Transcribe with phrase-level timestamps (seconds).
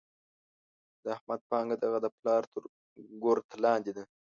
[1.03, 2.63] د احمد پانګه د هغه د پلار تر
[3.23, 4.03] ګورت لاندې ده.